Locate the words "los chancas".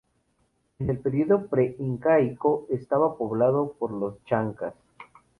3.91-4.73